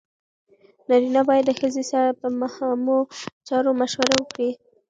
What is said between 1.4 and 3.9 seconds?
د ښځې سره په مهمو چارو